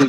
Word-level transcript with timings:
You 0.00 0.06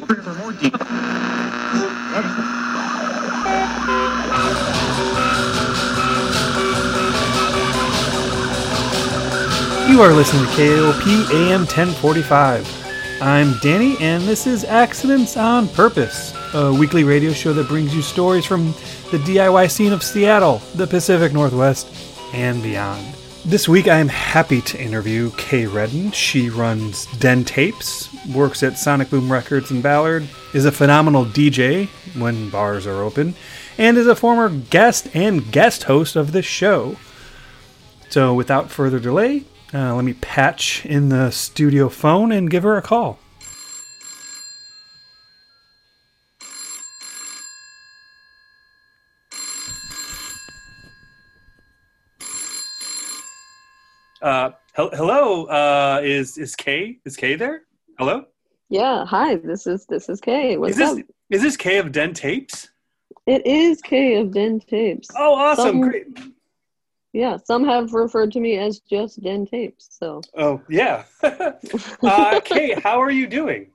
are 10.00 10.14
listening 10.14 10.46
to 10.46 10.94
KOP 10.94 11.34
AM 11.34 11.66
1045. 11.66 13.22
I'm 13.22 13.58
Danny, 13.58 13.98
and 14.00 14.24
this 14.24 14.48
is 14.48 14.64
Accidents 14.64 15.36
on 15.36 15.68
Purpose, 15.68 16.34
a 16.54 16.74
weekly 16.74 17.04
radio 17.04 17.34
show 17.34 17.52
that 17.52 17.68
brings 17.68 17.94
you 17.94 18.02
stories 18.02 18.46
from 18.46 18.68
the 19.12 19.18
DIY 19.26 19.70
scene 19.70 19.92
of 19.92 20.04
Seattle, 20.04 20.60
the 20.76 20.88
Pacific 20.88 21.34
Northwest, 21.34 21.90
and 22.34 22.64
beyond. 22.64 23.21
This 23.44 23.68
week, 23.68 23.88
I 23.88 23.98
am 23.98 24.08
happy 24.08 24.62
to 24.62 24.80
interview 24.80 25.32
Kay 25.32 25.66
Redden. 25.66 26.12
She 26.12 26.52
runs 26.52 27.08
Den 27.18 27.44
Tapes, 27.44 28.08
works 28.28 28.62
at 28.62 28.78
Sonic 28.78 29.10
Boom 29.10 29.32
Records 29.32 29.72
in 29.72 29.82
Ballard, 29.82 30.28
is 30.54 30.66
a 30.66 30.72
phenomenal 30.72 31.26
DJ 31.26 31.88
when 32.16 32.52
bars 32.52 32.86
are 32.86 33.02
open, 33.02 33.34
and 33.80 33.98
is 33.98 34.06
a 34.06 34.16
former 34.16 34.48
guest 34.48 35.08
and 35.16 35.52
guest 35.52 35.84
host 35.86 36.16
of 36.16 36.34
this 36.34 36.46
show. 36.46 36.98
So, 38.10 38.36
without 38.36 38.70
further 38.70 39.00
delay, 39.00 39.46
uh, 39.74 39.96
let 39.96 40.06
me 40.06 40.14
patch 40.14 40.86
in 40.86 41.10
the 41.10 41.32
studio 41.32 41.90
phone 41.90 42.32
and 42.32 42.48
give 42.48 42.62
her 42.62 42.78
a 42.78 42.82
call. 42.84 43.18
Uh, 54.22 54.52
hel- 54.74 54.92
hello, 54.94 55.46
uh, 55.46 56.00
is 56.04 56.38
is 56.38 56.56
Kay 56.56 57.00
is 57.06 57.16
Kay 57.18 57.36
there? 57.36 57.64
Hello, 57.98 58.26
Yeah, 58.70 59.06
hi. 59.06 59.36
This 59.36 59.66
is 59.68 59.86
this 59.88 60.10
is 60.10 60.22
Kay. 60.22 60.58
What's 60.58 60.72
is 60.74 60.78
this 60.78 61.00
up? 61.00 61.06
is 61.30 61.42
this 61.42 61.58
Kay 61.58 61.78
of 61.78 61.92
Den 61.92 62.14
Tapes? 62.14 62.70
It 63.26 63.46
is 63.46 63.82
Kay 63.82 64.16
of 64.18 64.32
Den 64.32 64.60
Tapes. 64.60 65.10
Oh, 65.18 65.34
awesome, 65.34 65.66
Some- 65.66 65.82
great. 65.82 66.08
Yeah, 67.14 67.38
some 67.44 67.66
have 67.66 67.94
referred 67.94 68.32
to 68.34 68.40
me 68.40 68.58
as 68.58 68.80
just 68.80 69.22
Den 69.22 69.46
Tapes. 69.46 69.88
So 70.00 70.22
Oh, 70.38 70.62
yeah. 70.70 71.04
uh, 71.24 72.40
Kay, 72.46 72.80
how 72.82 73.02
are 73.02 73.12
you 73.12 73.28
doing? 73.28 73.72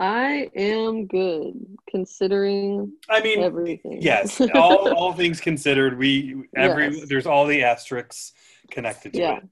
I 0.00 0.48
am 0.54 1.06
good 1.06 1.54
considering 1.90 2.92
I 3.10 3.20
mean, 3.20 3.40
everything. 3.42 4.00
yes, 4.00 4.40
all, 4.54 4.94
all 4.94 5.12
things 5.12 5.40
considered, 5.40 5.98
we 5.98 6.44
every 6.56 6.96
Yes. 6.96 7.08
there's 7.08 7.26
all 7.26 7.44
the 7.46 7.62
asterisks 7.64 8.32
connected 8.70 9.12
to 9.14 9.18
Yeah, 9.18 9.36
it. 9.38 9.44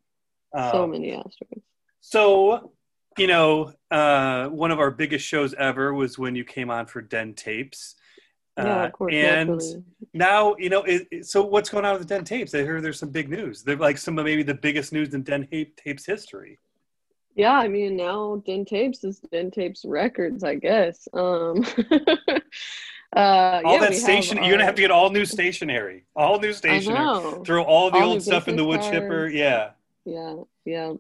Um, 0.59 0.71
so 0.73 0.87
many 0.87 1.13
asteroids. 1.13 1.65
So, 2.01 2.73
you 3.19 3.27
know, 3.27 3.73
uh, 3.91 4.47
one 4.49 4.71
of 4.71 4.79
our 4.79 4.91
biggest 4.91 5.27
shows 5.27 5.55
ever 5.55 5.93
was 5.95 6.19
when 6.19 6.35
you 6.37 6.45
came 6.45 6.71
on 6.71 6.87
for 6.87 7.01
Den 7.03 7.35
Tapes. 7.35 7.97
Yeah, 8.59 8.83
Uh, 8.83 8.87
of 8.87 8.93
course. 8.93 9.15
and 9.15 9.49
naturally. 9.51 9.85
now, 10.15 10.57
you 10.59 10.71
know, 10.71 10.83
it, 10.85 11.07
it- 11.11 11.27
so 11.27 11.43
what's 11.45 11.69
going 11.69 11.85
on 11.85 11.93
with 11.99 12.03
the 12.09 12.15
Den 12.15 12.25
Tapes? 12.25 12.55
I 12.55 12.59
hear 12.63 12.81
there's 12.81 12.99
some 12.99 13.11
big 13.11 13.29
news. 13.29 13.63
They're 13.63 13.77
like 13.77 13.99
some 13.99 14.19
of 14.19 14.25
maybe 14.25 14.43
the 14.43 14.55
biggest 14.55 14.93
news 14.93 15.13
in 15.15 15.23
Den 15.23 15.47
Ta- 15.47 15.71
Tapes 15.77 16.07
history. 16.07 16.59
Yeah, 17.35 17.53
I 17.59 17.69
mean 17.69 17.97
now 17.99 18.43
Den 18.47 18.65
Tapes 18.65 19.05
is 19.05 19.19
Den 19.31 19.51
Tapes 19.51 19.85
Records, 19.85 20.43
I 20.43 20.55
guess. 20.55 21.07
Um 21.13 21.67
uh 23.17 23.63
All 23.65 23.75
yeah, 23.75 23.81
that 23.81 23.95
station, 23.95 24.37
you're 24.39 24.51
gonna 24.51 24.65
have 24.65 24.75
to 24.75 24.83
get 24.83 24.91
all 24.91 25.11
new 25.11 25.25
stationery, 25.25 26.05
all 26.15 26.39
new 26.39 26.53
stationery. 26.53 27.45
Throw 27.45 27.63
all 27.63 27.91
the 27.91 27.99
All 27.99 28.11
old 28.11 28.23
stuff 28.23 28.47
in 28.47 28.57
the 28.57 28.65
wood 28.65 28.83
chipper. 28.83 29.27
Yeah. 29.29 29.71
Yeah, 30.05 30.37
yeah. 30.65 30.93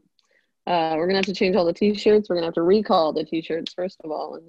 Uh, 0.67 0.95
we're 0.97 1.07
gonna 1.07 1.19
have 1.19 1.27
to 1.27 1.35
change 1.35 1.55
all 1.55 1.65
the 1.65 1.73
T-shirts. 1.73 2.29
We're 2.29 2.37
gonna 2.37 2.47
have 2.47 2.55
to 2.55 2.63
recall 2.63 3.13
the 3.13 3.25
T-shirts 3.25 3.73
first 3.75 4.01
of 4.03 4.11
all, 4.11 4.35
and 4.35 4.45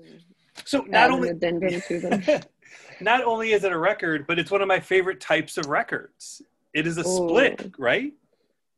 So 0.65 0.81
not 0.81 1.11
only 1.11 1.31
not 3.01 3.23
only 3.23 3.51
is 3.51 3.63
it 3.63 3.71
a 3.71 3.77
record, 3.77 4.25
but 4.25 4.39
it's 4.39 4.49
one 4.49 4.61
of 4.61 4.67
my 4.67 4.79
favorite 4.79 5.19
types 5.19 5.57
of 5.57 5.67
records. 5.67 6.41
It 6.73 6.87
is 6.87 6.97
a 6.97 7.03
split, 7.03 7.71
right? 7.77 8.13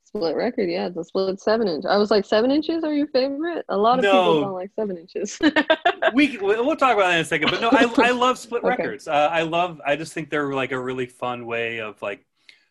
Split 0.09 0.35
record, 0.35 0.71
yeah, 0.71 0.87
it's 0.87 0.97
a 0.97 1.03
split 1.03 1.39
seven 1.39 1.67
inch. 1.67 1.85
I 1.85 1.95
was 1.97 2.09
like, 2.09 2.25
seven 2.25 2.49
inches 2.49 2.83
are 2.83 2.91
your 2.91 3.05
favorite? 3.07 3.63
A 3.69 3.77
lot 3.77 3.99
of 3.99 4.03
No. 4.05 4.11
people 4.11 4.41
don't 4.41 4.53
like 4.53 4.71
seven 4.75 4.97
inches. 4.97 5.37
we 6.15 6.35
we'll 6.39 6.65
we'll 6.65 6.75
talk 6.75 6.93
about 6.95 7.09
that 7.09 7.13
in 7.15 7.21
a 7.21 7.25
second 7.25 7.51
but 7.51 7.61
no 7.61 7.69
i, 7.71 7.85
I 8.07 8.09
love 8.09 8.39
split 8.39 8.63
Okay. 8.63 8.69
records 8.69 9.07
uh, 9.07 9.29
i 9.31 9.43
love 9.43 9.79
i 9.85 9.95
just 9.95 10.13
think 10.13 10.31
they're 10.31 10.51
like 10.53 10.71
a 10.71 10.79
really 10.79 11.05
fun 11.05 11.45
way 11.45 11.79
of 11.79 12.01
like 12.01 12.25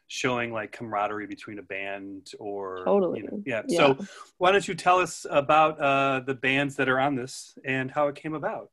showing 0.08 0.52
like 0.52 0.72
camaraderie 0.72 1.26
between 1.28 1.60
a 1.60 1.62
band 1.62 2.32
or 2.40 2.82
Totally. 2.84 3.20
you 3.20 3.26
know, 3.26 3.42
yeah. 3.46 3.62
Yeah. 3.68 3.78
so 3.78 3.98
why 4.38 4.50
don't 4.50 4.66
you 4.66 4.74
tell 4.74 4.98
us 4.98 5.24
about 5.30 5.78
uh, 5.80 6.20
the 6.26 6.34
bands 6.34 6.74
that 6.76 6.88
are 6.88 6.98
on 6.98 7.14
this 7.14 7.56
and 7.64 7.88
how 7.90 8.08
it 8.08 8.16
came 8.16 8.34
about 8.34 8.70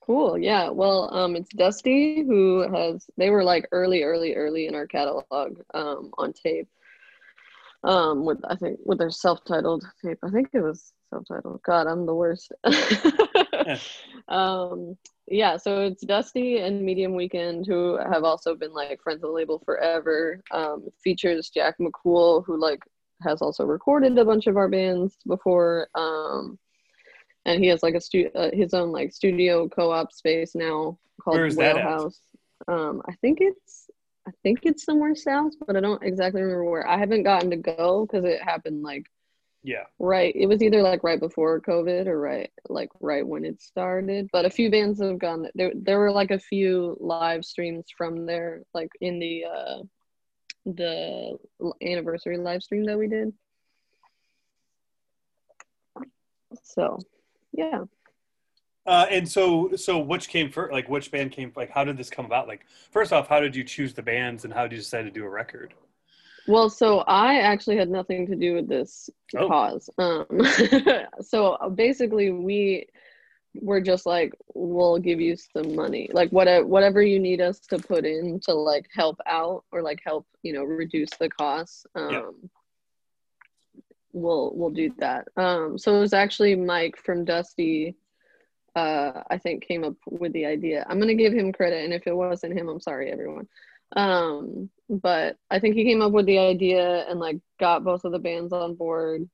Cool. 0.00 0.38
Yeah. 0.38 0.70
Well, 0.70 1.14
um, 1.14 1.36
it's 1.36 1.50
Dusty 1.50 2.22
who 2.24 2.66
has. 2.74 3.10
They 3.18 3.28
were 3.28 3.44
like 3.44 3.68
early, 3.72 4.04
early, 4.04 4.34
early 4.36 4.66
in 4.66 4.74
our 4.74 4.86
catalog 4.86 5.60
um, 5.74 6.12
on 6.16 6.32
tape. 6.32 6.66
Um, 7.84 8.24
with 8.24 8.38
I 8.48 8.56
think 8.56 8.80
with 8.84 8.98
their 8.98 9.10
self-titled 9.10 9.84
tape. 10.04 10.18
I 10.24 10.30
think 10.30 10.48
it 10.52 10.60
was 10.60 10.92
self-titled. 11.10 11.62
God, 11.62 11.86
I'm 11.86 12.06
the 12.06 12.14
worst. 12.14 12.52
um, 14.28 14.96
yeah. 15.28 15.56
So 15.56 15.82
it's 15.82 16.04
Dusty 16.04 16.58
and 16.58 16.82
Medium 16.82 17.14
Weekend 17.14 17.66
who 17.66 17.98
have 17.98 18.24
also 18.24 18.54
been 18.54 18.72
like 18.72 19.00
friends 19.02 19.22
of 19.22 19.28
the 19.30 19.34
label 19.34 19.62
forever. 19.64 20.42
Um, 20.50 20.88
features 21.02 21.50
Jack 21.50 21.76
McCool 21.78 22.44
who 22.44 22.60
like 22.60 22.82
has 23.22 23.42
also 23.42 23.64
recorded 23.64 24.18
a 24.18 24.24
bunch 24.24 24.46
of 24.46 24.56
our 24.56 24.68
bands 24.68 25.16
before. 25.26 25.88
Um, 25.94 26.58
and 27.44 27.62
he 27.62 27.68
has 27.68 27.82
like 27.82 27.94
a 27.94 28.00
stu- 28.00 28.30
uh, 28.34 28.50
his 28.52 28.74
own 28.74 28.92
like 28.92 29.12
studio 29.12 29.68
co-op 29.68 30.12
space 30.12 30.54
now 30.54 30.98
called 31.20 31.36
Where 31.36 31.46
is 31.46 31.56
Whale? 31.56 31.78
House. 31.78 32.20
Um, 32.66 33.02
I 33.08 33.14
think 33.14 33.38
it's 33.40 33.87
I 34.28 34.32
think 34.42 34.60
it's 34.64 34.84
somewhere 34.84 35.14
south, 35.14 35.52
but 35.66 35.74
I 35.74 35.80
don't 35.80 36.02
exactly 36.02 36.42
remember 36.42 36.64
where. 36.64 36.86
I 36.86 36.98
haven't 36.98 37.22
gotten 37.22 37.50
to 37.50 37.56
go 37.56 38.06
because 38.06 38.24
it 38.26 38.42
happened 38.42 38.82
like 38.82 39.06
yeah 39.62 39.84
right. 39.98 40.34
It 40.36 40.46
was 40.46 40.62
either 40.62 40.82
like 40.82 41.02
right 41.02 41.18
before 41.18 41.60
COVID 41.60 42.06
or 42.06 42.20
right 42.20 42.50
like 42.68 42.90
right 43.00 43.26
when 43.26 43.46
it 43.46 43.62
started. 43.62 44.28
But 44.32 44.44
a 44.44 44.50
few 44.50 44.70
bands 44.70 45.00
have 45.00 45.18
gone. 45.18 45.48
There 45.54 45.72
there 45.74 45.98
were 45.98 46.12
like 46.12 46.30
a 46.30 46.38
few 46.38 46.96
live 47.00 47.44
streams 47.44 47.86
from 47.96 48.26
there, 48.26 48.62
like 48.74 48.90
in 49.00 49.18
the 49.18 49.44
uh 49.46 49.82
the 50.66 51.38
anniversary 51.82 52.36
live 52.36 52.62
stream 52.62 52.84
that 52.84 52.98
we 52.98 53.08
did. 53.08 53.32
So, 56.62 56.98
yeah. 57.52 57.84
Uh, 58.88 59.06
and 59.10 59.28
so 59.28 59.70
so 59.76 59.98
which 59.98 60.28
came 60.28 60.50
first 60.50 60.72
like 60.72 60.88
which 60.88 61.10
band 61.12 61.30
came 61.30 61.52
like 61.56 61.70
how 61.70 61.84
did 61.84 61.96
this 61.96 62.10
come 62.10 62.24
about 62.24 62.48
like 62.48 62.62
first 62.90 63.12
off 63.12 63.28
how 63.28 63.38
did 63.40 63.54
you 63.54 63.62
choose 63.62 63.92
the 63.94 64.02
bands 64.02 64.44
and 64.44 64.52
how 64.54 64.62
did 64.62 64.72
you 64.72 64.78
decide 64.78 65.02
to 65.02 65.10
do 65.10 65.24
a 65.24 65.28
record 65.42 65.74
Well, 66.48 66.70
so 66.70 67.00
I 67.00 67.40
actually 67.52 67.76
had 67.76 67.90
nothing 67.90 68.26
to 68.28 68.34
do 68.34 68.54
with 68.54 68.68
this 68.68 69.10
Oh. 69.36 69.48
cause. 69.48 69.90
Um, 69.98 70.24
so 71.20 71.58
basically, 71.74 72.30
we 72.32 72.86
were 73.68 73.82
just 73.82 74.06
like, 74.06 74.32
we'll 74.54 74.98
give 74.98 75.20
you 75.20 75.36
some 75.36 75.74
money, 75.76 76.08
like 76.20 76.30
whatever 76.30 76.64
whatever 76.74 77.02
you 77.02 77.18
need 77.28 77.40
us 77.42 77.60
to 77.70 77.76
put 77.78 78.04
in 78.06 78.40
to 78.46 78.54
like 78.54 78.86
help 79.00 79.18
out 79.26 79.64
or 79.72 79.82
like 79.82 80.00
help 80.10 80.24
you 80.42 80.52
know 80.54 80.64
reduce 80.64 81.10
the 81.20 81.28
costs. 81.28 81.84
Um, 81.94 82.10
Yeah. 82.14 82.30
We'll 84.14 84.52
we'll 84.56 84.70
do 84.82 84.90
that. 85.04 85.28
Um, 85.36 85.76
so 85.76 85.94
it 85.96 86.00
was 86.00 86.14
actually 86.14 86.54
Mike 86.56 86.96
from 86.96 87.24
Dusty. 87.26 87.94
Uh, 88.78 89.22
I 89.34 89.38
think 89.38 89.66
came 89.66 89.84
up 89.84 89.96
with 90.06 90.32
the 90.32 90.46
idea. 90.46 90.86
I'm 90.88 90.98
gonna 91.00 91.14
give 91.14 91.32
him 91.32 91.52
credit, 91.52 91.84
and 91.84 91.92
if 91.92 92.06
it 92.06 92.14
wasn't 92.14 92.58
him, 92.58 92.68
I'm 92.68 92.80
sorry, 92.80 93.10
everyone 93.10 93.48
um 93.96 94.68
but 94.88 95.36
i 95.50 95.58
think 95.58 95.74
he 95.74 95.84
came 95.84 96.02
up 96.02 96.12
with 96.12 96.26
the 96.26 96.38
idea 96.38 97.06
and 97.08 97.18
like 97.18 97.38
got 97.58 97.84
both 97.84 98.04
of 98.04 98.12
the 98.12 98.18
bands 98.18 98.52
on 98.52 98.74
board 98.74 99.28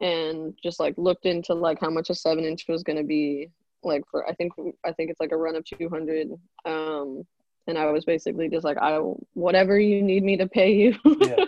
and 0.00 0.54
just 0.62 0.80
like 0.80 0.94
looked 0.96 1.26
into 1.26 1.54
like 1.54 1.78
how 1.80 1.90
much 1.90 2.10
a 2.10 2.14
seven 2.14 2.44
inch 2.44 2.64
was 2.68 2.82
going 2.82 2.96
to 2.96 3.04
be 3.04 3.50
like 3.82 4.02
for 4.10 4.26
i 4.26 4.34
think 4.34 4.52
i 4.84 4.92
think 4.92 5.10
it's 5.10 5.20
like 5.20 5.32
a 5.32 5.36
run 5.36 5.56
of 5.56 5.64
200 5.64 6.28
um 6.64 7.22
and 7.66 7.76
i 7.76 7.84
was 7.90 8.04
basically 8.04 8.48
just 8.48 8.64
like 8.64 8.78
i 8.78 8.96
whatever 9.34 9.78
you 9.78 10.02
need 10.02 10.22
me 10.22 10.36
to 10.36 10.48
pay 10.48 10.72
you 10.72 10.94
Yeah. 11.20 11.44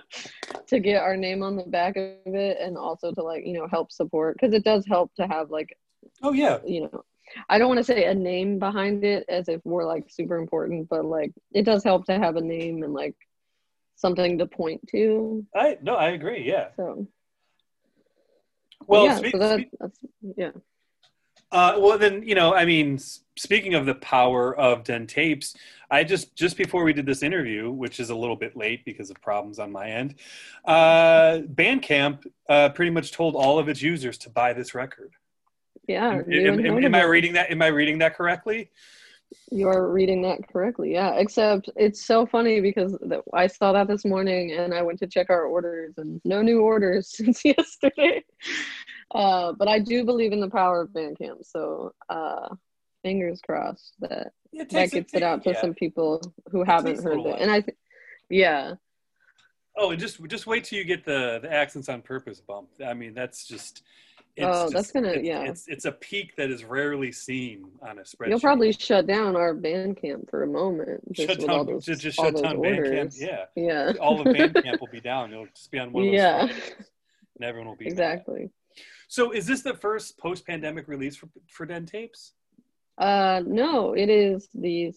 to 0.67 0.81
get 0.81 1.03
our 1.03 1.17
name 1.17 1.43
on 1.43 1.57
the 1.57 1.65
back 1.65 1.97
of 1.97 2.35
it 2.35 2.59
and 2.61 2.77
also 2.77 3.13
to 3.13 3.23
like 3.23 3.47
you 3.47 3.55
know 3.55 3.67
help 3.67 3.91
support 3.91 4.37
because 4.39 4.53
it 4.55 4.65
does 4.65 4.85
help 4.87 5.15
to 5.15 5.27
have 5.27 5.51
like 5.51 5.77
oh 6.23 6.33
yeah 6.33 6.59
you 6.67 6.83
know 6.83 7.05
i 7.49 7.59
don't 7.59 7.69
want 7.69 7.79
to 7.79 7.85
say 7.85 8.05
a 8.05 8.15
name 8.15 8.59
behind 8.59 9.05
it 9.05 9.25
as 9.29 9.49
if 9.49 9.61
we're 9.65 9.85
like 9.85 10.05
super 10.09 10.37
important 10.37 10.89
but 10.89 11.05
like 11.05 11.33
it 11.53 11.63
does 11.63 11.85
help 11.85 12.05
to 12.07 12.19
have 12.19 12.37
a 12.37 12.41
name 12.41 12.83
and 12.83 12.93
like 12.93 13.17
something 13.97 14.39
to 14.39 14.47
point 14.47 14.81
to. 14.89 15.45
I 15.55 15.77
no 15.83 15.95
i 15.95 16.11
agree 16.11 16.45
yeah. 16.45 16.69
So 16.77 17.07
well 18.87 19.05
yeah 19.05 19.17
so 19.17 19.39
that, 19.39 19.67
that's 19.81 19.99
yeah. 20.37 20.51
Uh, 21.51 21.77
well, 21.79 21.97
then 21.97 22.23
you 22.25 22.35
know, 22.35 22.55
I 22.55 22.65
mean, 22.65 22.99
speaking 23.37 23.75
of 23.75 23.87
the 23.87 23.95
power 23.95 24.55
of 24.55 24.85
Den 24.85 25.07
Tapes, 25.07 25.57
I 25.91 26.05
just 26.05 26.37
just 26.37 26.57
before 26.59 26.85
we 26.85 26.93
did 26.93 27.07
this 27.07 27.23
interview, 27.23 27.71
which 27.71 28.01
is 28.01 28.11
a 28.11 28.15
little 28.15 28.37
bit 28.37 28.57
late 28.57 28.85
because 28.85 29.09
of 29.09 29.21
problems 29.23 29.59
on 29.59 29.73
my 29.73 29.89
end, 29.89 30.17
uh, 30.67 31.39
Bandcamp 31.55 32.27
uh, 32.49 32.69
pretty 32.71 32.91
much 32.91 33.13
told 33.13 33.35
all 33.35 33.59
of 33.59 33.69
its 33.69 33.81
users 33.81 34.19
to 34.19 34.31
buy 34.31 34.53
this 34.53 34.75
record. 34.75 35.15
Yeah. 35.89 36.21
Am, 36.31 36.67
am- 36.67 36.85
am- 36.85 36.95
I 36.95 37.03
reading 37.03 37.33
that? 37.33 37.51
Am 37.51 37.63
I 37.63 37.69
reading 37.69 37.99
that 37.99 38.15
correctly? 38.15 38.71
You're 39.51 39.91
reading 39.91 40.23
that 40.23 40.47
correctly, 40.49 40.93
yeah. 40.93 41.15
Except 41.15 41.71
it's 41.77 42.05
so 42.05 42.27
funny 42.27 42.61
because 42.61 42.93
the, 42.93 43.23
I 43.35 43.47
saw 43.47 43.73
that 43.73 43.89
this 43.89 44.05
morning 44.05 44.53
and 44.53 44.75
I 44.75 44.83
went 44.83 44.99
to 45.01 45.07
check 45.07 45.31
our 45.31 45.45
orders 45.45 45.95
and 45.97 46.21
no 46.25 46.43
new 46.43 46.61
orders 46.61 47.09
since 47.17 47.43
yesterday. 47.45 48.23
Uh, 49.15 49.53
but 49.59 49.67
I 49.69 49.79
do 49.79 50.05
believe 50.05 50.33
in 50.33 50.41
the 50.41 50.51
power 50.51 50.83
of 50.83 50.91
Bandcamp, 50.91 51.45
so 51.45 51.95
uh, 52.11 52.55
fingers 53.03 53.41
crossed 53.41 53.95
that 54.01 54.33
It 54.53 54.69
that 54.71 54.91
gets 54.91 55.15
it 55.15 55.23
out 55.23 55.43
to 55.45 55.51
yeah. 55.53 55.61
some 55.61 55.73
people 55.75 56.21
who 56.51 56.61
takes 56.61 56.71
haven't 56.71 57.03
heard 57.03 57.21
it. 57.21 57.37
And 57.41 57.51
I, 57.51 57.65
yeah, 58.29 58.75
Oh, 59.81 59.93
and 59.93 60.01
just 60.01 60.23
just 60.27 60.47
wait 60.47 60.65
till 60.65 60.79
you 60.79 60.85
get 60.85 61.05
the 61.05 61.39
the 61.41 61.51
Accidents 61.51 61.89
on 61.89 62.03
Purpose 62.03 62.41
bump. 62.41 62.69
I 62.85 62.93
mean, 62.95 63.15
that's 63.15 63.47
just. 63.47 63.83
It's 64.39 64.47
Oh, 64.47 64.71
that's 64.71 64.93
gonna- 64.93 65.09
it's, 65.11 65.25
yeah. 65.27 65.43
It's 65.43 65.67
it's 65.69 65.85
a 65.85 65.93
peak 65.93 66.37
that 66.37 66.49
is 66.51 66.65
rarely 66.65 67.11
seen 67.13 67.67
on 67.83 67.99
a 67.99 68.03
spreadsheet. 68.03 68.29
you'll 68.29 68.41
probably 68.41 68.73
shut 68.73 69.07
down 69.07 69.35
our 69.37 69.55
Bandcamp 69.55 70.31
for 70.31 70.43
a 70.45 70.47
moment 70.47 71.01
just 71.13 71.29
shut 71.29 71.39
with 71.39 71.47
down 71.49 71.57
all 71.59 71.65
those, 71.65 71.85
just, 71.85 72.03
just 72.03 72.19
all 72.19 72.27
shut 72.27 72.35
those 72.35 72.43
down 72.43 72.57
Bandcamp. 72.59 72.87
orders. 72.89 73.21
Yeah, 73.21 73.45
Yeah, 73.57 73.93
all 74.01 74.21
of 74.21 74.27
Bandcamp 74.29 74.81
will 74.81 74.89
be 74.93 75.01
down. 75.01 75.33
It'll 75.33 75.47
just 75.47 75.71
be 75.71 75.79
on 75.81 75.93
one 75.93 76.05
of 76.05 76.11
those. 76.13 76.15
yeah, 76.17 76.43
and 76.43 77.45
everyone 77.45 77.69
will 77.69 77.77
be 77.77 77.87
mad. 77.87 77.91
exactly. 77.93 78.51
So, 79.09 79.33
is 79.33 79.47
this 79.47 79.63
the 79.63 79.75
first 79.75 80.19
post-pandemic 80.19 80.87
release 80.87 81.17
for 81.17 81.29
for 81.49 81.67
Den 81.67 81.85
Tapes? 81.87 82.35
Uh, 82.97 83.43
no, 83.47 83.95
it 83.95 84.09
is 84.09 84.49
the 84.55 84.93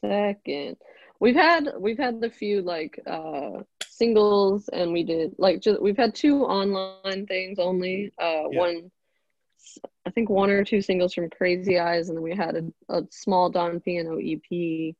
second. 0.00 0.76
We've 1.20 1.36
had 1.36 1.68
we've 1.78 1.98
had 1.98 2.20
the 2.20 2.28
few 2.30 2.62
like 2.62 2.98
uh 3.06 3.62
singles, 3.92 4.68
and 4.72 4.92
we 4.92 5.04
did 5.04 5.34
like 5.38 5.60
just 5.60 5.80
we've 5.80 5.96
had 5.96 6.14
two 6.14 6.44
online 6.44 7.26
things 7.26 7.58
only. 7.58 8.12
Uh, 8.20 8.48
Yeah. 8.50 8.58
one, 8.58 8.90
I 10.06 10.10
think 10.10 10.28
one 10.30 10.50
or 10.50 10.64
two 10.64 10.80
singles 10.80 11.14
from 11.14 11.30
Crazy 11.30 11.78
Eyes, 11.78 12.08
and 12.08 12.16
then 12.16 12.22
we 12.22 12.34
had 12.34 12.56
a, 12.56 12.64
a 12.88 13.02
small 13.10 13.50
Don 13.50 13.80
Piano 13.80 14.18
EP. 14.18 14.94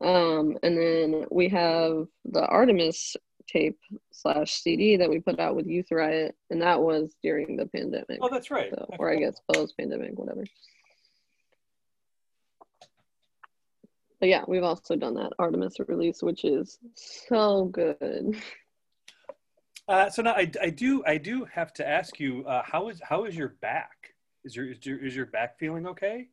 Um, 0.00 0.58
and 0.62 0.76
then 0.76 1.24
we 1.30 1.48
have 1.48 2.06
the 2.24 2.44
Artemis 2.46 3.16
tape 3.46 3.78
slash 4.10 4.52
CD 4.52 4.96
that 4.96 5.08
we 5.08 5.20
put 5.20 5.38
out 5.38 5.54
with 5.56 5.66
Youth 5.66 5.90
Riot, 5.90 6.34
and 6.50 6.60
that 6.62 6.80
was 6.80 7.14
during 7.22 7.56
the 7.56 7.66
pandemic. 7.66 8.18
Oh, 8.20 8.28
that's 8.30 8.50
right. 8.50 8.70
So, 8.70 8.86
or 8.98 9.10
I 9.10 9.16
guess 9.16 9.40
post 9.52 9.76
pandemic, 9.78 10.18
whatever. 10.18 10.44
But 14.24 14.30
yeah, 14.30 14.44
we've 14.48 14.62
also 14.62 14.96
done 14.96 15.12
that 15.16 15.34
Artemis 15.38 15.76
release, 15.86 16.22
which 16.22 16.46
is 16.46 16.78
so 16.94 17.66
good. 17.66 18.40
Uh, 19.86 20.08
so 20.08 20.22
now 20.22 20.32
I, 20.32 20.50
I 20.62 20.70
do 20.70 21.04
I 21.06 21.18
do 21.18 21.44
have 21.52 21.74
to 21.74 21.86
ask 21.86 22.18
you 22.18 22.42
uh, 22.46 22.62
how 22.64 22.88
is 22.88 23.02
how 23.06 23.26
is 23.26 23.36
your 23.36 23.48
back? 23.60 24.14
Is 24.42 24.56
your 24.56 24.72
is 24.72 24.86
your 24.86 25.04
is 25.04 25.14
your 25.14 25.26
back 25.26 25.58
feeling 25.58 25.86
okay? 25.88 26.28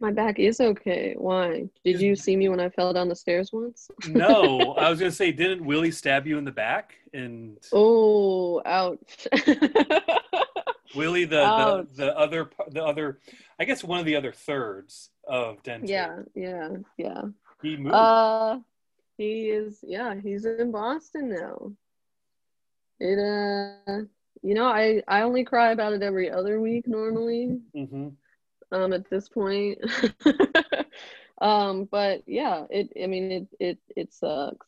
My 0.00 0.10
back 0.10 0.40
is 0.40 0.60
okay. 0.60 1.14
Why? 1.16 1.68
Did 1.84 2.00
you 2.00 2.16
see 2.16 2.34
me 2.34 2.48
when 2.48 2.58
I 2.58 2.70
fell 2.70 2.92
down 2.92 3.08
the 3.08 3.14
stairs 3.14 3.52
once? 3.52 3.88
No, 4.08 4.72
I 4.78 4.90
was 4.90 4.98
gonna 4.98 5.12
say, 5.12 5.30
didn't 5.30 5.64
Willie 5.64 5.92
stab 5.92 6.26
you 6.26 6.38
in 6.38 6.44
the 6.44 6.50
back? 6.50 6.96
And 7.14 7.56
Oh, 7.72 8.60
ouch. 8.66 9.28
Willie, 10.94 11.24
the, 11.24 11.36
the 11.36 12.04
the 12.06 12.18
other 12.18 12.50
the 12.70 12.84
other, 12.84 13.18
I 13.58 13.64
guess 13.64 13.84
one 13.84 14.00
of 14.00 14.06
the 14.06 14.16
other 14.16 14.32
thirds 14.32 15.10
of 15.26 15.62
Denton. 15.62 15.88
yeah, 15.88 16.20
yeah, 16.34 16.68
yeah. 16.96 17.22
he 17.62 17.76
moved. 17.76 17.94
Uh 17.94 18.58
he 19.16 19.50
is 19.50 19.78
yeah, 19.82 20.14
he's 20.14 20.44
in 20.44 20.70
Boston 20.72 21.30
now. 21.30 21.72
It 23.00 23.18
uh 23.18 24.02
you 24.42 24.54
know, 24.54 24.66
I 24.66 25.02
I 25.08 25.22
only 25.22 25.44
cry 25.44 25.72
about 25.72 25.92
it 25.92 26.02
every 26.02 26.30
other 26.30 26.60
week 26.60 26.86
normally. 26.86 27.58
hmm 27.74 28.08
um 28.70 28.92
at 28.92 29.08
this 29.08 29.28
point 29.28 29.78
um 31.40 31.88
but 31.90 32.22
yeah 32.26 32.64
it 32.70 32.92
i 33.02 33.06
mean 33.06 33.30
it 33.32 33.46
it 33.58 33.78
it 33.96 34.12
sucks 34.12 34.66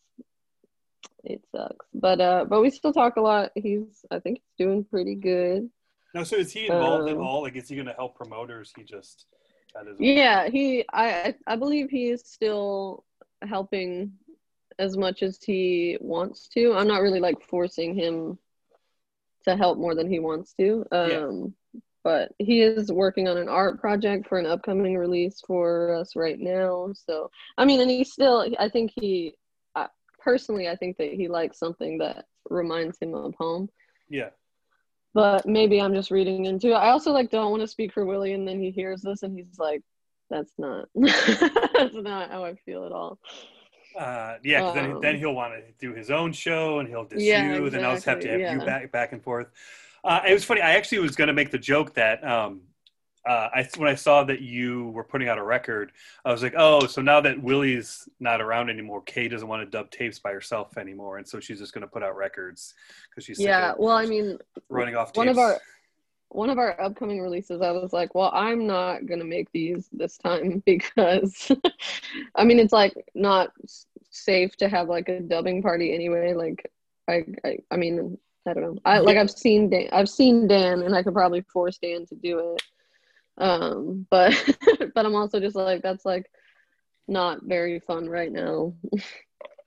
it 1.25 1.43
sucks 1.55 1.87
but 1.93 2.21
uh 2.21 2.45
but 2.49 2.63
we 2.63 2.71
still 2.71 2.93
talk 2.93 3.17
a 3.17 3.21
lot 3.21 3.51
he's 3.55 4.05
i 4.11 4.19
think 4.19 4.39
he's 4.39 4.67
doing 4.67 4.85
pretty 4.85 5.15
good 5.15 5.69
No, 6.15 6.25
so 6.25 6.37
is 6.37 6.53
he 6.53 6.63
involved 6.67 7.09
at 7.09 7.17
Um, 7.17 7.23
all? 7.23 7.43
Like, 7.43 7.57
is 7.57 7.69
he 7.69 7.77
gonna 7.77 7.93
help 7.95 8.17
promoters? 8.17 8.73
He 8.77 8.83
just 8.83 9.27
got 9.75 9.87
his 9.87 9.97
own- 9.99 10.03
yeah 10.05 10.49
he 10.49 10.85
i 10.93 11.11
i 11.29 11.35
I 11.47 11.57
believe 11.57 11.91
he 11.91 12.11
is 12.11 12.23
still 12.27 13.05
helping 13.43 14.13
as 14.81 14.97
much 14.97 15.23
as 15.23 15.39
he 15.43 15.97
wants 16.01 16.49
to 16.49 16.73
i'm 16.75 16.89
not 16.89 17.03
really 17.03 17.21
like 17.21 17.41
forcing 17.43 17.95
him 17.95 18.37
to 19.47 19.57
help 19.57 19.79
more 19.79 19.95
than 19.95 20.11
he 20.11 20.19
wants 20.19 20.55
to 20.55 20.85
um 20.91 21.11
Yeah. 21.11 21.81
but 22.03 22.33
he 22.39 22.63
is 22.63 22.91
working 22.91 23.29
on 23.29 23.37
an 23.39 23.49
art 23.49 23.81
project 23.81 24.27
for 24.27 24.39
an 24.39 24.47
upcoming 24.47 24.97
release 24.99 25.41
for 25.47 25.95
us 25.95 26.17
right 26.17 26.39
now 26.41 26.93
so 27.07 27.31
i 27.57 27.65
mean 27.65 27.81
and 27.81 27.91
he 27.91 28.03
still 28.05 28.45
i 28.59 28.69
think 28.69 28.91
he 28.95 29.37
uh, 29.77 29.87
personally 30.19 30.69
i 30.69 30.75
think 30.75 30.97
that 30.99 31.13
he 31.13 31.29
likes 31.29 31.59
something 31.59 31.99
that 31.99 32.27
reminds 32.49 32.99
him 32.99 33.15
of 33.15 33.35
home 33.37 33.69
yeah. 34.09 34.31
But 35.15 35.47
maybe 35.47 35.81
i'm 35.81 35.95
just 35.95 36.11
reading 36.11 36.47
into 36.47 36.69
it 36.69 36.75
i 36.75 36.91
also 36.91 37.13
like 37.13 37.31
don't 37.31 37.51
want 37.51 37.61
to 37.63 37.67
speak 37.69 37.93
for 37.93 38.05
willie 38.05 38.33
and 38.33 38.47
then 38.47 38.61
he 38.61 38.71
hears 38.71 39.03
this 39.03 39.23
and 39.23 39.37
he's 39.37 39.59
like 39.59 39.83
that's 40.31 40.53
not 40.59 40.89
that's 40.95 41.95
not 41.95 42.31
how 42.31 42.45
i 42.45 42.55
feel 42.67 42.85
at 42.85 42.93
all 42.93 43.19
Uh, 43.99 44.37
yeah, 44.45 44.63
'cause 44.63 44.73
then, 44.73 44.85
Um, 44.93 45.01
then 45.01 45.17
he'll 45.19 45.35
want 45.35 45.53
to 45.55 45.63
do 45.81 45.93
his 45.93 46.11
own 46.11 46.33
show 46.33 46.79
and 46.79 46.89
he'll 46.89 47.05
diss 47.05 47.21
Yeah, 47.23 47.57
you. 47.57 47.71
Then 47.71 47.85
I'll 47.85 47.95
just 47.95 48.05
have 48.07 48.21
to 48.21 48.29
have 48.29 48.39
exactly, 48.39 48.55
you 48.55 48.61
back 48.67 48.93
back 48.93 49.13
and 49.13 49.23
forth. 49.23 49.49
Uh, 50.05 50.21
it 50.27 50.33
was 50.33 50.45
funny. 50.45 50.61
I 50.61 50.73
actually 50.73 51.01
was 51.01 51.17
going 51.17 51.29
to 51.29 51.35
make 51.35 51.51
the 51.51 51.59
joke 51.59 51.95
that 51.95 52.23
um, 52.25 52.63
uh, 53.27 53.49
I 53.55 53.69
when 53.77 53.89
I 53.89 53.95
saw 53.95 54.25
that 54.25 54.41
you 54.41 54.89
were 54.89 55.05
putting 55.05 55.29
out 55.29 55.39
a 55.39 55.43
record, 55.43 55.93
I 56.25 56.33
was 56.33 56.43
like, 56.43 56.55
oh, 56.57 56.87
so 56.87 57.03
now 57.03 57.21
that 57.21 57.43
Willie's 57.43 58.09
not 58.19 58.41
around 58.41 58.71
anymore, 58.71 59.03
Kay 59.03 59.29
doesn't 59.29 59.47
want 59.47 59.63
to 59.63 59.71
dub 59.71 59.91
tapes 59.91 60.19
by 60.19 60.33
herself 60.33 60.79
anymore, 60.79 61.19
and 61.19 61.29
so 61.29 61.41
she's 61.41 61.59
just 61.59 61.75
going 61.75 61.83
to 61.83 61.89
put 61.89 62.03
out 62.03 62.17
records 62.17 62.75
because 63.11 63.25
she's 63.25 63.41
yeah 63.41 63.73
well 63.79 63.97
i 63.97 64.07
mean 64.07 64.39
running 64.69 64.95
off. 64.95 65.17
one 65.17 65.29
of 65.29 65.39
our 65.39 65.59
one 66.29 66.51
of 66.51 66.59
our 66.59 66.81
upcoming 66.81 67.21
releases 67.21 67.61
i 67.61 67.71
was 67.71 67.93
like 67.93 68.15
well 68.15 68.31
i'm 68.33 68.67
not 68.67 69.07
gonna 69.07 69.25
make 69.25 69.51
these 69.53 69.89
this 69.93 70.17
time 70.17 70.63
because 70.67 71.51
i 72.37 72.45
mean 72.45 72.59
it's 72.59 72.73
like 72.73 72.95
not 73.15 73.53
safe 74.11 74.57
to 74.57 74.69
have 74.69 74.89
like 74.89 75.09
a 75.09 75.21
dubbing 75.21 75.63
party 75.63 75.93
anyway 75.95 76.35
like 76.35 76.71
i 77.09 77.25
i, 77.45 77.59
I 77.71 77.77
mean 77.77 78.19
i 78.47 78.55
don't 78.55 78.63
know. 78.63 78.79
I 78.85 78.99
like 78.99 79.17
i've 79.17 79.31
seen 79.31 79.71
dan 79.71 79.89
i've 79.93 80.09
seen 80.09 80.47
dan 80.47 80.83
and 80.83 80.95
i 80.95 81.03
could 81.03 81.15
probably 81.15 81.43
force 81.43 81.79
dan 81.79 82.07
to 82.07 82.15
do 82.15 82.55
it 82.55 82.63
um 83.41 84.07
but 84.11 84.33
but 84.95 85.07
i'm 85.07 85.15
also 85.17 85.41
just 85.41 85.57
like 85.57 85.83
that's 85.83 86.05
like 86.05 86.31
not 87.09 87.41
very 87.43 87.81
fun 87.81 88.09
right 88.09 88.31
now 88.33 88.73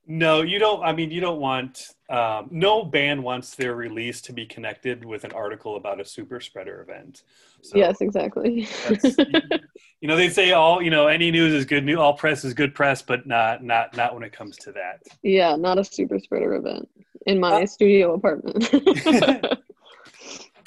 No, 0.05 0.41
you 0.41 0.59
don't. 0.59 0.83
I 0.83 0.91
mean, 0.91 1.12
you 1.12 1.21
don't 1.21 1.39
want. 1.39 1.88
Um, 2.09 2.50
no 2.51 2.83
band 2.83 3.24
wants 3.24 3.55
their 3.55 3.74
release 3.74 4.19
to 4.24 4.33
be 4.33 4.45
connected 4.45 5.05
with 5.05 5.24
an 5.24 5.31
article 5.31 5.77
about 5.77 6.01
a 6.01 6.05
super 6.05 6.41
spreader 6.41 6.81
event. 6.81 7.24
So 7.62 7.77
yes 7.77 8.01
exactly 8.01 8.67
that's, 8.86 9.17
you 10.01 10.07
know, 10.09 10.17
they 10.17 10.27
say 10.29 10.51
all. 10.51 10.81
You 10.81 10.89
know, 10.91 11.07
any 11.07 11.31
news 11.31 11.53
is 11.53 11.63
good 11.63 11.86
news. 11.86 11.98
All 11.98 12.15
press 12.15 12.43
is 12.43 12.53
good 12.53 12.75
press, 12.75 13.01
but 13.01 13.25
not 13.25 13.63
not 13.63 13.95
not 13.95 14.13
when 14.13 14.24
it 14.24 14.33
comes 14.33 14.57
to 14.57 14.74
that. 14.74 15.03
yeah 15.24 15.55
not 15.55 15.79
a 15.79 15.83
super 15.86 16.19
spreader 16.19 16.53
event 16.55 16.89
in 17.25 17.39
my 17.39 17.63
Uh, 17.63 17.65
studio 17.65 18.13
apartment 18.13 18.69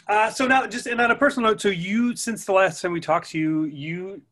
Uh, 0.08 0.30
so 0.30 0.46
now, 0.46 0.66
just 0.66 0.86
and 0.86 1.00
on 1.00 1.10
a 1.10 1.16
personal 1.16 1.50
note, 1.50 1.60
so 1.60 1.68
you 1.68 2.14
since 2.14 2.44
the 2.44 2.52
last 2.52 2.80
time 2.80 2.92
we 2.92 3.00
talked 3.00 3.30
to 3.30 3.38
you, 3.38 3.64
you 3.64 4.22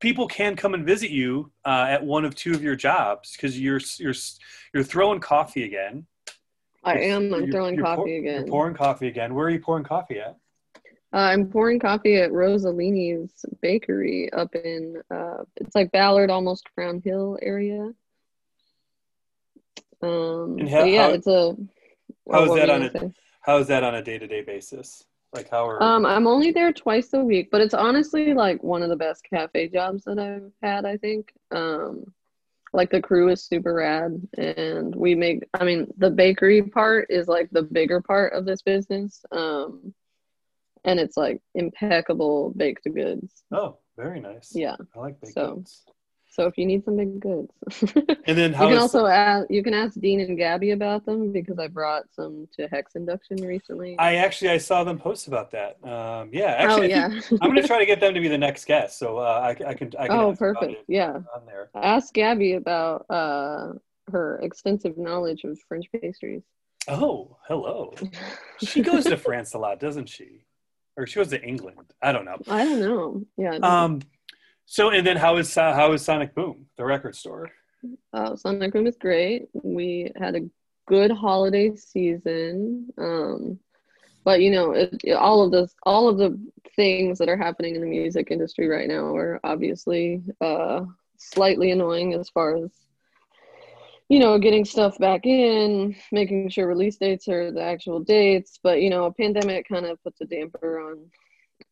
people 0.00 0.28
can 0.28 0.54
come 0.54 0.74
and 0.74 0.86
visit 0.86 1.10
you 1.10 1.50
uh, 1.64 1.86
at 1.88 2.04
one 2.04 2.24
of 2.24 2.34
two 2.36 2.52
of 2.52 2.62
your 2.62 2.76
jobs 2.76 3.32
because 3.32 3.58
you're 3.58 3.80
you're 3.98 4.14
you're 4.72 4.84
throwing 4.84 5.18
coffee 5.20 5.64
again. 5.64 6.06
I 6.84 6.98
am. 6.98 7.32
I'm 7.34 7.40
You're- 7.40 7.50
throwing 7.50 7.74
you're 7.74 7.84
pour- 7.84 7.96
coffee 7.96 8.18
again. 8.18 8.40
You're 8.42 8.46
pouring 8.48 8.74
coffee 8.74 9.08
again. 9.08 9.34
Where 9.34 9.46
are 9.46 9.50
you 9.50 9.58
pouring 9.60 9.84
coffee 9.84 10.18
at? 10.20 10.36
Uh, 11.12 11.16
I'm 11.18 11.48
pouring 11.48 11.78
coffee 11.80 12.16
at 12.16 12.30
Rosalini's 12.30 13.44
Bakery 13.62 14.32
up 14.32 14.52
in, 14.56 15.00
uh, 15.12 15.44
it's 15.56 15.74
like 15.74 15.92
Ballard, 15.92 16.28
almost 16.28 16.64
Crown 16.74 17.00
Hill 17.04 17.38
area. 17.40 17.92
Um, 20.02 20.58
how- 20.66 20.84
yeah, 20.84 21.04
how- 21.04 21.10
it's 21.14 21.26
a. 21.26 21.56
how 22.30 22.44
is 22.44 22.54
that 22.54 22.70
on 22.70 22.82
a- 22.82 22.90
say? 22.90 23.12
How 23.40 23.58
is 23.58 23.66
that 23.68 23.82
on 23.84 23.94
a 23.94 24.02
day 24.02 24.18
to 24.18 24.26
day 24.26 24.42
basis? 24.42 25.04
Like 25.34 25.50
how 25.50 25.66
are 25.68 25.82
Um, 25.82 26.06
I'm 26.06 26.26
only 26.28 26.52
there 26.52 26.72
twice 26.72 27.12
a 27.12 27.20
week, 27.20 27.48
but 27.50 27.60
it's 27.60 27.74
honestly 27.74 28.32
like 28.34 28.62
one 28.62 28.82
of 28.82 28.88
the 28.88 28.96
best 28.96 29.24
cafe 29.28 29.68
jobs 29.68 30.04
that 30.04 30.18
I've 30.18 30.50
had. 30.62 30.84
I 30.86 30.96
think. 30.96 31.32
Um, 31.50 32.12
like 32.72 32.90
the 32.90 33.00
crew 33.02 33.28
is 33.28 33.42
super 33.44 33.74
rad, 33.74 34.20
and 34.38 34.94
we 34.94 35.14
make. 35.14 35.44
I 35.54 35.64
mean, 35.64 35.86
the 35.98 36.10
bakery 36.10 36.62
part 36.62 37.06
is 37.10 37.28
like 37.28 37.48
the 37.50 37.62
bigger 37.62 38.00
part 38.00 38.32
of 38.32 38.44
this 38.46 38.62
business. 38.62 39.24
Um, 39.32 39.92
and 40.84 41.00
it's 41.00 41.16
like 41.16 41.40
impeccable 41.54 42.52
baked 42.56 42.86
goods. 42.92 43.42
oh 43.52 43.78
very 43.96 44.20
nice. 44.20 44.52
Yeah. 44.54 44.76
I 44.94 44.98
like 44.98 45.20
baked 45.20 45.34
So- 45.34 45.56
goods. 45.56 45.84
So 46.34 46.46
if 46.46 46.58
you 46.58 46.66
need 46.66 46.84
some 46.84 46.96
big 46.96 47.20
goods, 47.20 47.52
And 48.26 48.36
then 48.36 48.50
you 48.50 48.56
can 48.58 48.72
is- 48.72 48.80
also 48.80 49.06
ask 49.06 49.46
you 49.50 49.62
can 49.62 49.72
ask 49.72 49.98
Dean 50.00 50.18
and 50.18 50.36
Gabby 50.36 50.72
about 50.72 51.06
them 51.06 51.30
because 51.30 51.60
I 51.60 51.68
brought 51.68 52.12
some 52.12 52.48
to 52.56 52.66
Hex 52.66 52.96
Enduction 52.96 53.36
recently. 53.36 53.96
I 54.00 54.16
actually 54.16 54.50
I 54.50 54.58
saw 54.58 54.82
them 54.82 54.98
post 54.98 55.28
about 55.28 55.52
that. 55.52 55.76
Um, 55.84 56.30
yeah, 56.32 56.56
oh 56.58 56.64
actually, 56.64 56.92
I 56.92 57.06
yeah. 57.06 57.20
I'm 57.40 57.50
gonna 57.50 57.62
try 57.66 57.78
to 57.78 57.86
get 57.86 58.00
them 58.04 58.14
to 58.14 58.20
be 58.20 58.26
the 58.26 58.36
next 58.36 58.64
guest, 58.64 58.98
so 58.98 59.18
uh, 59.18 59.54
I, 59.60 59.70
I 59.70 59.74
can. 59.74 59.92
I 59.96 60.08
can 60.08 60.18
oh 60.18 60.34
perfect. 60.34 60.82
Yeah. 60.88 61.12
On 61.12 61.46
there. 61.46 61.70
Ask 61.76 62.12
Gabby 62.12 62.54
about 62.54 63.06
uh 63.08 63.74
her 64.10 64.40
extensive 64.42 64.98
knowledge 64.98 65.44
of 65.44 65.56
French 65.68 65.86
pastries. 65.92 66.42
Oh, 66.88 67.36
hello. 67.46 67.94
She 68.58 68.82
goes 68.82 69.04
to 69.04 69.16
France 69.26 69.54
a 69.54 69.58
lot, 69.58 69.78
doesn't 69.78 70.08
she? 70.08 70.44
Or 70.96 71.06
she 71.06 71.16
goes 71.16 71.28
to 71.28 71.42
England. 71.42 71.92
I 72.02 72.12
don't 72.12 72.24
know. 72.24 72.38
I 72.48 72.64
don't 72.64 72.80
know. 72.80 73.22
Yeah. 73.36 73.56
Um, 73.62 74.00
so 74.66 74.90
and 74.90 75.06
then 75.06 75.16
how 75.16 75.36
is 75.36 75.56
uh, 75.56 75.72
how 75.74 75.92
is 75.92 76.02
Sonic 76.02 76.34
Boom, 76.34 76.66
the 76.76 76.84
record 76.84 77.14
store? 77.16 77.50
Uh, 78.12 78.34
Sonic 78.36 78.72
Boom 78.72 78.86
is 78.86 78.96
great. 78.96 79.48
We 79.52 80.10
had 80.16 80.34
a 80.36 80.48
good 80.86 81.10
holiday 81.10 81.74
season. 81.76 82.88
Um, 82.98 83.58
but 84.24 84.40
you 84.40 84.50
know, 84.50 84.72
it, 84.72 84.94
it- 85.04 85.12
all 85.12 85.42
of 85.42 85.50
this, 85.52 85.74
all 85.84 86.08
of 86.08 86.16
the 86.18 86.38
things 86.76 87.18
that 87.18 87.28
are 87.28 87.36
happening 87.36 87.74
in 87.74 87.80
the 87.82 87.86
music 87.86 88.28
industry 88.30 88.68
right 88.68 88.88
now 88.88 89.14
are 89.14 89.38
obviously 89.44 90.22
uh, 90.40 90.80
slightly 91.18 91.70
annoying 91.70 92.14
as 92.14 92.28
far 92.30 92.56
as 92.56 92.70
you 94.08 94.18
know 94.18 94.38
getting 94.38 94.64
stuff 94.64 94.98
back 94.98 95.26
in, 95.26 95.94
making 96.12 96.48
sure 96.48 96.66
release 96.66 96.96
dates 96.96 97.28
are 97.28 97.50
the 97.52 97.62
actual 97.62 98.00
dates. 98.00 98.58
But 98.62 98.80
you 98.80 98.88
know, 98.90 99.04
a 99.04 99.12
pandemic 99.12 99.68
kind 99.68 99.86
of 99.86 100.02
puts 100.02 100.20
a 100.22 100.24
damper 100.26 100.80
on 100.80 101.10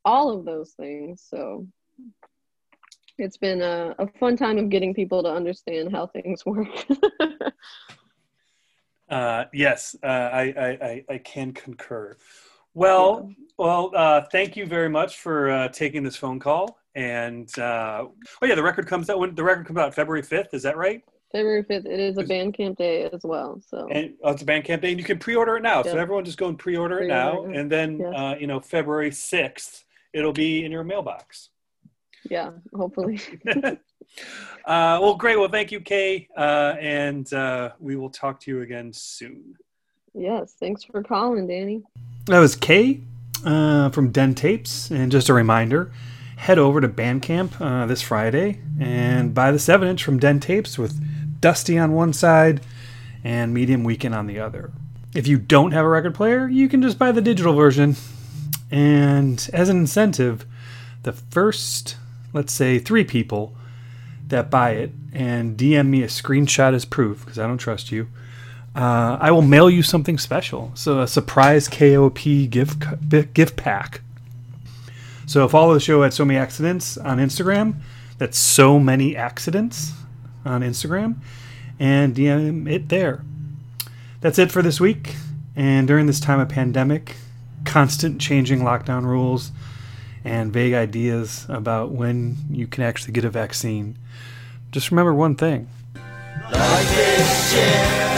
all 0.04 0.30
of 0.30 0.44
those 0.44 0.72
things. 0.72 1.24
So 1.28 1.66
it's 3.22 3.36
been 3.36 3.62
a, 3.62 3.94
a 3.98 4.06
fun 4.18 4.36
time 4.36 4.58
of 4.58 4.68
getting 4.68 4.92
people 4.92 5.22
to 5.22 5.28
understand 5.30 5.92
how 5.92 6.06
things 6.08 6.44
work. 6.46 6.68
Uh, 9.08 9.44
yes, 9.52 9.94
uh, 10.02 10.06
I, 10.06 10.42
I, 10.56 10.68
I, 10.86 11.04
I 11.10 11.18
can 11.18 11.52
concur. 11.52 12.16
Well, 12.74 13.30
well, 13.58 13.90
uh, 13.94 14.22
thank 14.32 14.56
you 14.56 14.64
very 14.64 14.88
much 14.88 15.18
for 15.18 15.50
uh, 15.50 15.68
taking 15.68 16.02
this 16.02 16.16
phone 16.16 16.40
call. 16.40 16.78
And 16.94 17.46
uh, 17.58 18.06
oh 18.06 18.46
yeah, 18.46 18.54
the 18.54 18.62
record 18.62 18.86
comes 18.86 19.10
out 19.10 19.18
when 19.18 19.34
the 19.34 19.44
record 19.44 19.66
comes 19.66 19.78
out 19.78 19.94
February 19.94 20.22
fifth. 20.22 20.54
Is 20.54 20.62
that 20.62 20.76
right? 20.76 21.02
February 21.32 21.62
5th, 21.64 21.86
it 21.86 21.98
is 21.98 22.18
a 22.18 22.24
Bandcamp 22.24 22.76
day 22.76 23.04
as 23.04 23.22
well. 23.24 23.58
So, 23.66 23.88
And 23.90 24.12
oh, 24.22 24.32
it's 24.32 24.42
a 24.42 24.44
Bandcamp 24.44 24.82
day, 24.82 24.90
and 24.90 24.98
you 24.98 25.04
can 25.04 25.18
pre-order 25.18 25.56
it 25.56 25.62
now. 25.62 25.82
So 25.82 25.96
everyone 25.96 26.26
just 26.26 26.36
go 26.36 26.48
and 26.48 26.58
pre-order 26.58 26.96
it 26.96 27.08
Pre-order 27.08 27.48
now, 27.48 27.50
it. 27.50 27.56
and 27.56 27.72
then 27.72 27.98
Yeah. 28.00 28.08
uh, 28.10 28.34
you 28.36 28.46
know 28.46 28.60
February 28.60 29.10
sixth, 29.10 29.84
it'll 30.12 30.34
be 30.34 30.62
in 30.64 30.70
your 30.70 30.84
mailbox. 30.84 31.48
Yeah, 32.28 32.50
hopefully. 32.74 33.20
uh, 33.46 33.76
well, 34.64 35.14
great. 35.14 35.38
Well, 35.38 35.48
thank 35.48 35.72
you, 35.72 35.80
Kay, 35.80 36.28
uh, 36.36 36.74
and 36.78 37.32
uh, 37.32 37.72
we 37.78 37.96
will 37.96 38.10
talk 38.10 38.40
to 38.40 38.50
you 38.50 38.62
again 38.62 38.92
soon. 38.92 39.56
yes, 40.14 40.54
thanks 40.58 40.84
for 40.84 41.02
calling, 41.02 41.46
Danny. 41.46 41.82
That 42.26 42.38
was 42.38 42.56
Kay 42.56 43.00
uh, 43.44 43.90
from 43.90 44.10
Den 44.10 44.34
Tapes, 44.34 44.90
and 44.90 45.10
just 45.10 45.28
a 45.28 45.34
reminder: 45.34 45.92
head 46.36 46.58
over 46.58 46.80
to 46.80 46.88
Bandcamp 46.88 47.60
uh, 47.60 47.86
this 47.86 48.02
Friday 48.02 48.60
and 48.80 49.34
buy 49.34 49.52
the 49.52 49.58
seven 49.58 49.88
inch 49.88 50.02
from 50.04 50.18
Den 50.18 50.40
Tapes 50.40 50.78
with 50.78 51.00
Dusty 51.40 51.78
on 51.78 51.92
one 51.92 52.12
side 52.12 52.60
and 53.24 53.52
Medium 53.54 53.84
Weekend 53.84 54.14
on 54.14 54.26
the 54.26 54.38
other. 54.38 54.72
If 55.14 55.26
you 55.26 55.38
don't 55.38 55.72
have 55.72 55.84
a 55.84 55.88
record 55.88 56.14
player, 56.14 56.48
you 56.48 56.68
can 56.68 56.82
just 56.82 56.98
buy 56.98 57.12
the 57.12 57.20
digital 57.20 57.54
version. 57.54 57.96
And 58.70 59.48
as 59.52 59.68
an 59.68 59.76
incentive, 59.76 60.46
the 61.02 61.12
first, 61.12 61.96
let's 62.32 62.52
say, 62.52 62.78
three 62.78 63.04
people 63.04 63.54
that 64.28 64.50
buy 64.50 64.70
it 64.70 64.92
and 65.12 65.56
DM 65.56 65.88
me 65.88 66.02
a 66.02 66.06
screenshot 66.06 66.74
as 66.74 66.84
proof, 66.84 67.24
because 67.24 67.38
I 67.38 67.46
don't 67.46 67.58
trust 67.58 67.92
you, 67.92 68.08
uh, 68.74 69.18
I 69.20 69.30
will 69.30 69.42
mail 69.42 69.68
you 69.68 69.82
something 69.82 70.18
special. 70.18 70.72
So 70.74 71.00
a 71.00 71.06
surprise 71.06 71.68
KOP 71.68 72.20
gift 72.48 72.84
gift 73.34 73.56
pack. 73.56 74.00
So 75.26 75.46
follow 75.48 75.74
the 75.74 75.80
show 75.80 76.02
at 76.02 76.12
So 76.14 76.24
Many 76.24 76.38
Accidents 76.38 76.96
on 76.96 77.18
Instagram. 77.18 77.76
That's 78.18 78.38
So 78.38 78.78
Many 78.78 79.16
Accidents 79.16 79.92
on 80.44 80.62
Instagram, 80.62 81.16
and 81.78 82.14
DM 82.14 82.70
it 82.70 82.88
there. 82.88 83.24
That's 84.20 84.38
it 84.38 84.50
for 84.50 84.62
this 84.62 84.80
week. 84.80 85.16
And 85.54 85.86
during 85.86 86.06
this 86.06 86.20
time 86.20 86.40
of 86.40 86.48
pandemic, 86.48 87.16
constant 87.64 88.20
changing 88.20 88.60
lockdown 88.60 89.04
rules, 89.04 89.52
and 90.24 90.52
vague 90.52 90.74
ideas 90.74 91.46
about 91.48 91.90
when 91.90 92.36
you 92.50 92.66
can 92.66 92.82
actually 92.82 93.12
get 93.12 93.24
a 93.24 93.30
vaccine, 93.30 93.96
just 94.70 94.90
remember 94.90 95.14
one 95.14 95.34
thing. 95.34 95.68
This 96.50 98.11